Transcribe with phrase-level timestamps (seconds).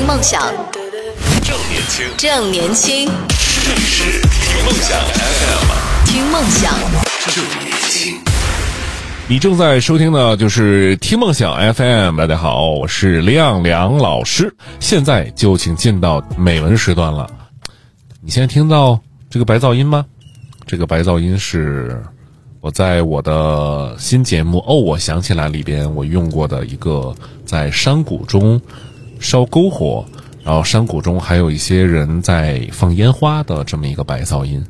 [0.00, 0.40] 听梦想，
[1.42, 3.06] 正年轻，正年轻，
[3.66, 6.72] 这里是听梦想 FM，听梦想。
[7.28, 8.18] 正年轻。
[9.28, 12.16] 你正在收听的就是听梦想 FM。
[12.16, 14.50] 大家好，我是亮亮老师。
[14.80, 17.30] 现在就请进到美文时段了。
[18.22, 18.98] 你现在听到
[19.28, 20.06] 这个白噪音吗？
[20.66, 22.02] 这个白噪音是
[22.62, 27.14] 我在我的新节目《哦，我想起来》里边我用过的一个
[27.44, 28.58] 在山谷中
[29.20, 30.04] 烧篝火，
[30.42, 34.60] 然后山谷中还有一些人在放烟花的这么一个白噪音。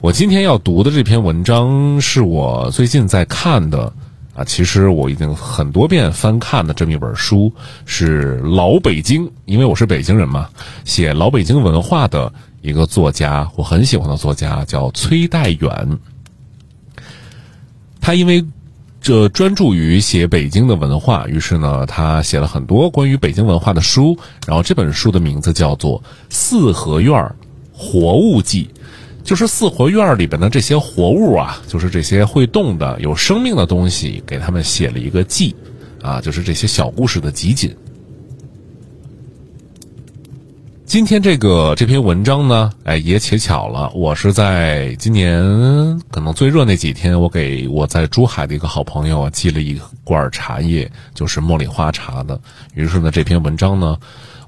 [0.00, 3.90] 我今天要读的这篇文章是我最近在看的
[4.34, 7.50] 啊，其实我已经很多遍翻看的这么一本书，
[7.86, 10.48] 是老北京，因为我是北京人嘛，
[10.84, 15.98] 写老北京文化的一个作家，我很喜欢的作家叫崔代远。
[17.98, 18.44] 他因为
[19.06, 24.18] 这专注于写北京的文化，于是呢，他写了很多关于北京文化的书。
[24.48, 27.32] 然后这本书的名字叫做《四合院
[27.72, 28.68] 活物记》，
[29.22, 35.54] 就是四合院里边的这些活物啊，就是这些会动的、有生命的东西，给他们写了一个记，
[36.02, 37.72] 啊，就是这些小故事的集锦。
[40.86, 45.42] 今天这个这篇文章呢，哎，也且巧了，我是在今年
[46.12, 52.40] 可能最热那几天，我给我在珠海的一个好朋友啊寄了一罐茶叶，就是茉莉花茶的。
[52.74, 53.98] 于是呢，这篇文章呢，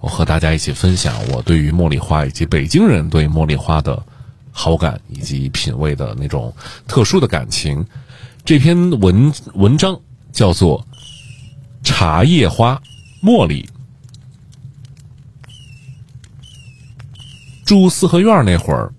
[0.00, 4.00] 我和大家一起分享我对于茉莉花以及北京人对茉莉花的
[4.52, 6.54] 好感以及品味的那种
[6.86, 7.84] 特殊的感情。
[8.44, 9.98] 这篇文文章
[10.32, 10.86] 叫做
[11.86, 12.80] 《茶叶花
[13.24, 13.62] 茉莉》。
[17.68, 18.90] 住四合院那会儿，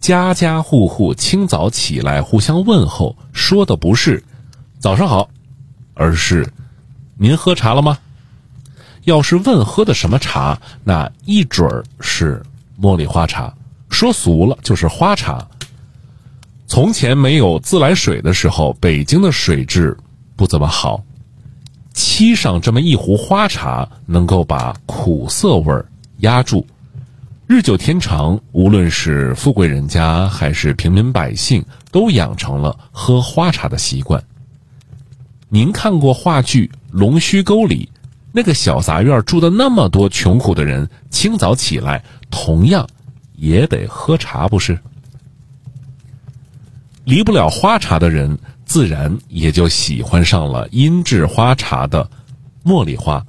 [0.00, 4.24] 家家户户清早起来互相问候，说的不是
[4.80, 5.28] “早上好”，
[5.92, 6.50] 而是
[7.20, 7.98] “您喝茶了吗？”
[9.04, 12.42] 要是问喝的什么茶，那一准儿是
[12.80, 13.52] 茉莉花茶，
[13.90, 15.46] 说俗了就是花茶。
[16.66, 19.94] 从前没有自来水的时候，北京的水质
[20.34, 21.04] 不怎么好，
[21.94, 25.84] 沏上这么一壶花茶，能够把苦涩味儿
[26.20, 26.66] 压住。
[27.54, 34.20] 日久天长，无论是富贵人家还是平民百姓，都养成了喝花茶的习惯。
[35.48, 37.88] 您看过话剧《龙须沟》里
[38.32, 42.88] 那个小杂院住的那么多穷苦的人，清早起来同样
[43.36, 44.76] 也得喝茶，不是？
[47.04, 52.10] 离不了花茶的人，自然也就喜欢上了阴质花茶的
[52.64, 53.24] 茉莉花。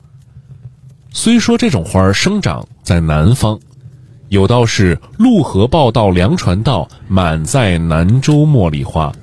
[1.12, 3.60] 虽说这种花儿生长在南方。
[4.30, 9.14] 有道是“陆河报道粮船到，满载南州茉莉花”。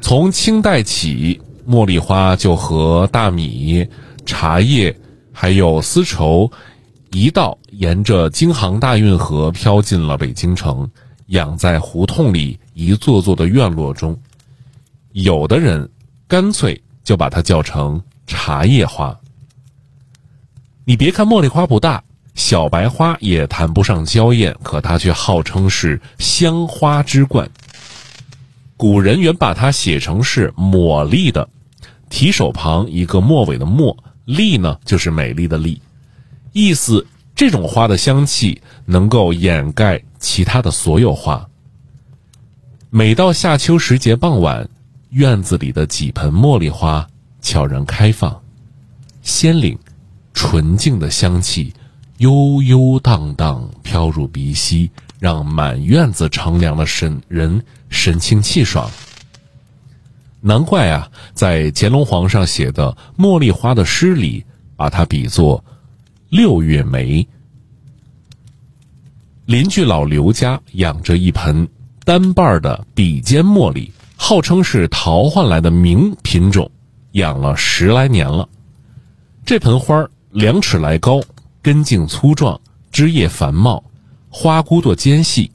[0.00, 1.38] 从清代起，
[1.68, 3.86] 茉莉花就和大米、
[4.24, 4.96] 茶叶
[5.32, 6.50] 还有丝绸
[7.10, 10.88] 一道沿着京杭大运河飘进了北京城，
[11.26, 14.18] 养在胡同里一座座的院落中。
[15.12, 15.88] 有的人
[16.26, 19.14] 干脆就把它叫成茶叶花。
[20.84, 22.02] 你别看茉莉花不大。
[22.38, 27.50] 小白花也谈不上娇艳，可它却号称是香花之冠。
[28.76, 31.48] 古人原把它写成是抹丽的，
[32.08, 33.94] 提手旁一个末尾的末，
[34.24, 35.82] 丽呢就是美丽的丽，
[36.52, 37.04] 意思
[37.34, 41.44] 这种花的香气能够掩盖其他的所有花。
[42.88, 44.66] 每到夏秋时节傍晚，
[45.10, 47.04] 院子里的几盆茉莉花
[47.42, 48.40] 悄然开放，
[49.22, 49.76] 鲜灵、
[50.32, 51.74] 纯净的香气。
[52.18, 54.90] 悠悠荡荡飘入鼻息，
[55.20, 58.90] 让满院子乘凉的神人神清气爽。
[60.40, 64.44] 难怪啊，在乾隆皇上写的茉莉花的诗里，
[64.76, 65.64] 把它比作
[66.28, 67.26] 六月梅。
[69.46, 71.66] 邻居老刘家养着一盆
[72.04, 76.68] 单瓣的比肩茉莉，号称是淘换来的名品种，
[77.12, 78.48] 养了十来年了。
[79.44, 81.20] 这盆花两尺来高。
[81.68, 82.58] 根茎粗壮，
[82.90, 83.84] 枝叶繁茂，
[84.30, 85.50] 花骨朵尖细。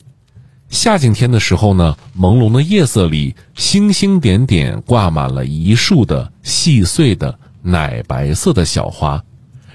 [0.69, 9.23] 夏景天的时候呢，朦胧的夜色里，星星点点挂满了一束的细碎的奶白色的小花，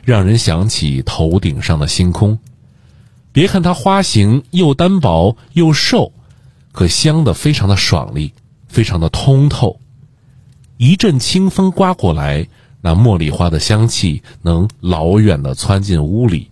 [0.05, 2.39] 让人想起头顶上的星空。
[3.33, 6.13] 别看它花型又单薄又瘦，
[6.71, 8.33] 可香的非常的爽利，
[8.69, 9.81] 非常的通透。
[10.77, 12.47] 一阵清风刮过来。
[12.81, 16.51] 那茉莉花的香气能老远的窜进屋里，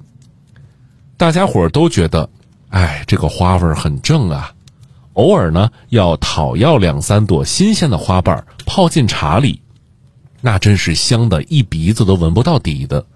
[1.16, 2.28] 大家伙都觉得，
[2.68, 4.52] 哎，这个花味很正啊。
[5.14, 9.62] 偶尔呢，要讨要两三朵新鲜的花瓣泡进茶里，
[10.40, 13.06] 那真是香的一鼻子都闻不到底的。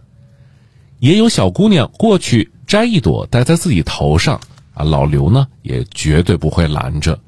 [0.99, 4.41] 也有小姑娘过去摘一朵戴在自己头上，
[4.73, 7.19] 啊，老刘呢也绝对不会拦着。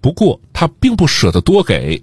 [0.00, 2.02] 不过他并不舍得多给，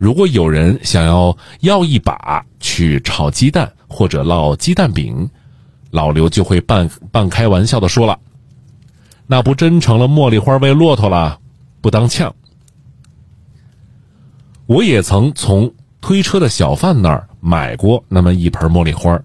[0.00, 5.28] 如果有人想要要一把去炒鸡蛋或者烙鸡蛋饼，
[5.90, 8.18] 老刘就会半半开玩笑的说了
[9.28, 11.38] ：“那不真成了茉莉花喂骆驼了，
[11.82, 12.34] 不当呛。”
[14.64, 15.70] 我也曾从
[16.00, 19.20] 推车的小贩那儿买过那么一盆茉莉花，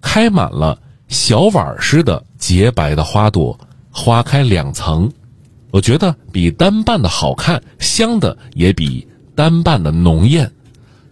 [0.00, 0.78] 开满了
[1.08, 3.58] 小碗似的洁白的花朵，
[3.90, 5.12] 花开两层，
[5.70, 10.52] 我觉得比单瓣的好看，香的也比单瓣的浓艳，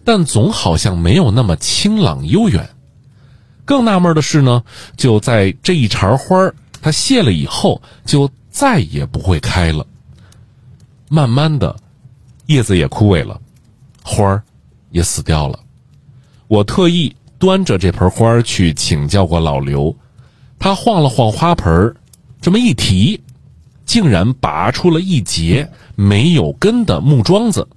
[0.03, 2.69] 但总好像没有那么清朗悠远。
[3.65, 4.63] 更纳闷的是呢，
[4.97, 9.85] 就在这一茬花它谢了以后，就再也不会开了。
[11.09, 11.75] 慢慢的，
[12.47, 13.39] 叶子也枯萎了，
[14.03, 14.41] 花
[14.91, 15.59] 也死掉了。
[16.47, 19.95] 我特意端着这盆花去请教过老刘，
[20.59, 21.95] 他晃了晃花盆，
[22.41, 23.21] 这么一提，
[23.85, 27.67] 竟然拔出了一截没有根的木桩子。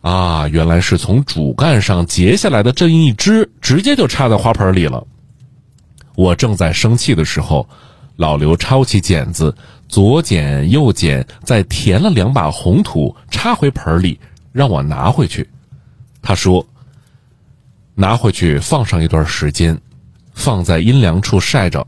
[0.00, 5.06] 啊，原来是从主干上截下来的这一枝，直接就插在花盆里了。
[6.14, 7.68] 我正在生气的时候，
[8.16, 9.54] 老刘抄起剪子，
[9.88, 14.18] 左剪右剪，再填了两把红土，插回盆里，
[14.52, 15.46] 让我拿回去。
[16.22, 16.66] 他说
[17.94, 19.78] ：“拿回去放上一段时间，
[20.32, 21.86] 放在阴凉处晒着，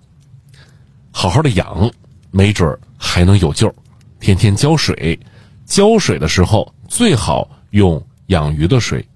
[1.10, 1.90] 好好的养，
[2.30, 3.74] 没准还能有救。
[4.20, 5.18] 天天浇水，
[5.64, 9.06] 浇水的时候最好。”用养鱼的水。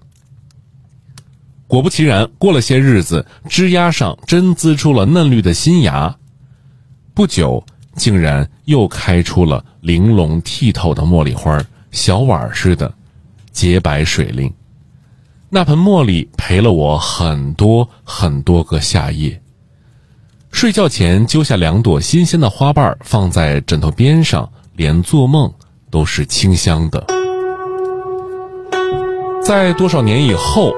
[1.65, 6.15] 果不其然，过了些日子，枝丫上真滋出了嫩绿的新芽，
[7.13, 7.61] 不久
[7.95, 11.61] 竟然又开出了玲珑剔透的茉莉花，
[11.91, 12.93] 小碗似的，
[13.51, 14.53] 洁白水灵。
[15.49, 19.41] 那盆茉莉陪了我很多很多个夏夜。
[20.51, 25.53] 睡觉前揪下两朵新鲜的花瓣，放在枕头边上，连做梦
[25.91, 27.16] 都是清香的。
[29.47, 30.73] 在多少年以后，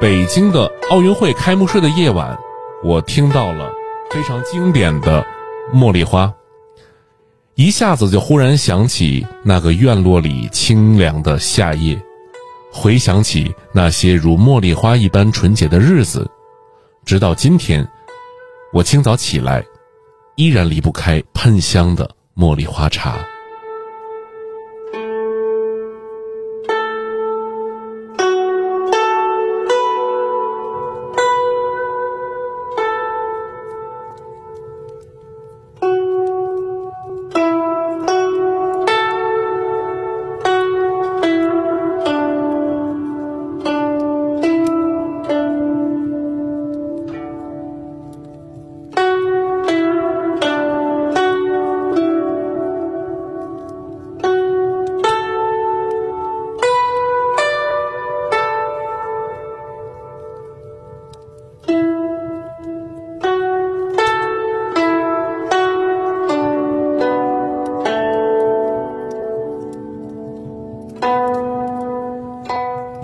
[0.00, 2.36] 北京的奥运会开幕式的夜晚，
[2.82, 3.72] 我听到了
[4.10, 5.24] 非常经典的
[5.72, 6.26] 《茉莉花》，
[7.54, 11.96] 一下子就忽然想起那个院落里清凉的夏夜，
[12.72, 16.28] 回想起那些如茉莉花一般纯洁的日子，
[17.04, 17.88] 直到今天，
[18.72, 19.64] 我清早起来，
[20.34, 23.24] 依然离不开喷香的茉莉花茶。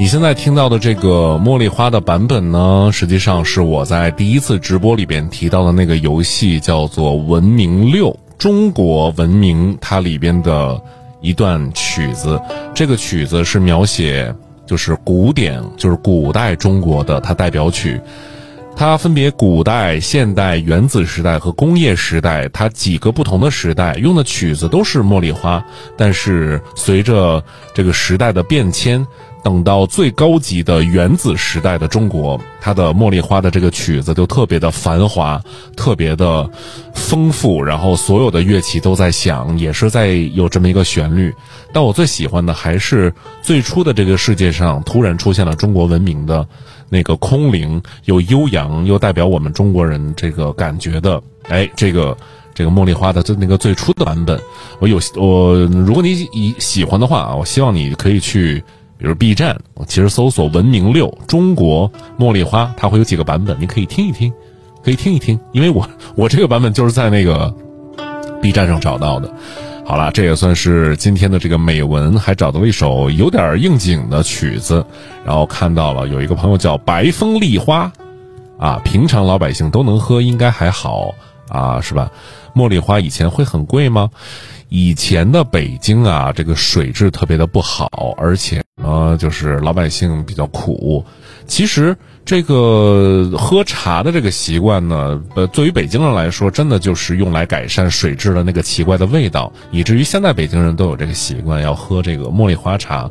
[0.07, 10.81] 你现在听到的这个茉莉花的版本呢，实际上是我在第一次直播里边提到的那个游戏，叫做《文明六》中国文明，它里边的
[11.21, 12.41] 一段曲子。
[12.73, 14.33] 这个曲子是描写
[14.65, 18.01] 就是古典，就是古代中国的它代表曲。
[18.77, 25.65] 它分别古代、现代、原子时代和工业时代，它几个不同的时代用的曲子都是茉莉花，
[25.97, 27.43] 但是随着
[27.75, 29.05] 这个时代的变迁。
[29.47, 35.41] 等到最高级的原子时代的中国，它的茉莉花的这个曲子就特别的繁华，
[35.77, 36.51] 特别的
[36.93, 41.33] 丰富，然后所有的乐器都在响，也是在有这么一个旋律。
[41.73, 46.45] 但我最喜欢的还是最初的这个世界上突然出现了中国文明的
[46.89, 52.19] 那个空灵又悠扬又代表我们中国人这个感觉的，哎，这个
[52.53, 54.41] 这个茉莉花的就那个最初的版本，
[54.81, 58.61] 我有我如果你以喜欢的话啊，我希望你可以去。
[58.99, 64.33] 比如 B 站，其实搜索“文明六中国茉莉花”，它会有几个版本，你可以听一听，
[64.83, 65.39] 可以听一听。
[65.53, 67.55] 因为我我这个版本就是在那个
[68.41, 69.33] B 站上找到的。
[69.85, 74.85] 好了，这也算是今天的这个美文，还找到了一首有点应景的曲子。
[75.25, 77.93] 然后看到了有一个朋友叫白风丽花，
[78.59, 81.15] 啊，平常老百姓都能喝，应该还好
[81.49, 82.11] 啊，是吧？
[82.53, 84.11] 茉莉花以前会很贵吗？
[84.69, 88.66] 以前的北京啊，这个水质特别的不好，而且。
[88.83, 91.05] 呃，就是老百姓比较苦。
[91.47, 103.11] 其实这个喝茶的这个习惯呢，呃，对于北京人来说，真的就是用来改善水质的那个奇怪的味道，以至于现在北京人都有这个习惯，要喝这个茉莉花茶。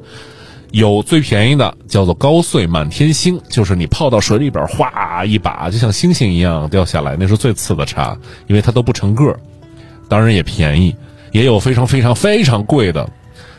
[0.71, 8.17] 有最便宜的，叫做高穗满天星，就是你泡到水里边，哗一把，就像星星一样掉下来，那是最次的茶，
[8.47, 9.39] 因为它都不成个儿，
[10.09, 10.95] 当然也便宜。
[11.31, 13.09] 也有非常非常非常贵的，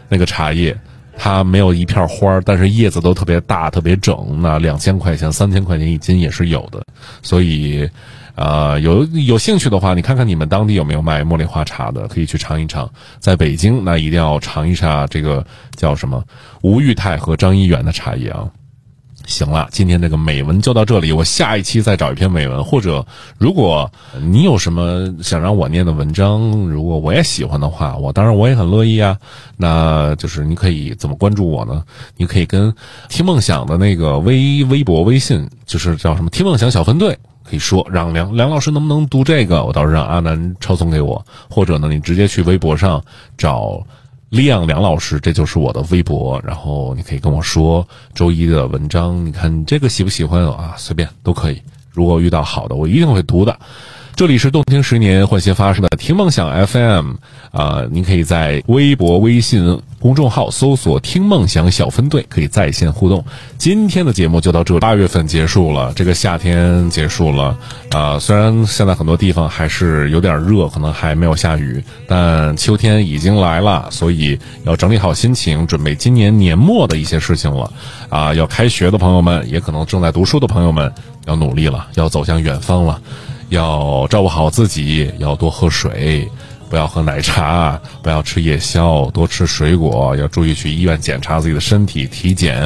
[0.09, 0.79] 那个茶叶，
[1.17, 6.85] 它没有一片花，但是叶子都特别大、特别整，那两千块钱、三千块钱一斤也是有的。
[7.23, 7.89] 所以，
[8.35, 12.89] 呃，有有兴趣的话，你看看你们当地有没有卖茉莉花茶的，可以去尝一尝。
[13.19, 15.45] 在北京，那一定要尝一下这个
[15.75, 16.23] 叫什么
[16.63, 18.49] 吴裕泰和张一元的茶叶啊。
[19.27, 23.05] 行了，今天这个美文就到这里，我下一期再找一篇美文，或者
[23.39, 23.91] 如果
[24.23, 29.19] 你有什么想让我念的文章，如果我也喜欢的话，我当然我也很乐意啊。
[29.57, 31.83] 那就是你可以怎么关注我呢？
[32.17, 32.73] 你可以跟
[33.09, 43.03] 听梦想的那个微微博、微信，就是叫什么听梦想小分队，可以说让梁梁老师能不能读这个，我到时候让阿南抄送给我，或者呢，你直接去微博上
[43.37, 43.85] 找。
[44.37, 50.75] 亮梁老师，这就是我的微博，然后你可以跟我说周一的文章，你看你这个喜不喜欢啊？
[50.77, 51.61] 随便都可以。
[51.91, 53.59] 如果遇到好的，我一定会读的。
[54.17, 57.17] 这里是动听十年换新发生的听梦想 FM
[57.51, 63.23] 啊，您可以在微博、微信公众号搜索“听梦想小分队”，可以在线互动。
[63.59, 67.59] 今天的节目就到这，八月份结束了，这个夏天结束了
[67.91, 68.19] 啊。
[68.19, 77.71] 虽然现在很多地方还是有点热，可能还没有下雨，但秋天已经来了，所以要整理好心情，准备今年年末的一些事情了
[78.09, 78.33] 啊。
[78.33, 80.91] 要开学的朋友们，也可能正在读书的朋友们，
[81.27, 82.99] 要努力了，要走向远方了。
[83.49, 86.29] 要照顾好自己，要多喝水，
[86.69, 92.61] 不要喝奶茶， 不要吃夜宵，多吃水果，要注意去医院检查自己的身体体检，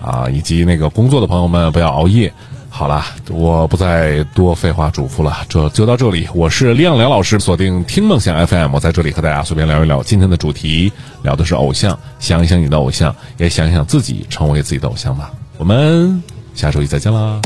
[0.00, 2.32] 啊，以及那个工作的朋友们不要熬夜。
[2.68, 6.28] 好了，我不再多废话嘱咐了，这就到这里。
[6.34, 10.02] 我是李亮老师，锁定听梦想 FM，我在这里和大家随便聊一聊。
[10.02, 10.92] 今天的主题
[11.22, 15.30] 聊的是偶像，想一想你的偶像，也想一想自己成为自己的偶像吧。
[15.56, 16.20] 我们
[16.56, 17.40] 下周一再见啦！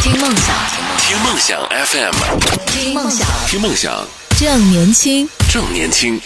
[0.00, 0.54] 听梦想，
[1.40, 2.12] 想 FM，
[2.66, 4.06] 听梦想，听梦想，
[4.38, 5.26] 正年轻。
[5.50, 6.20] 正年轻。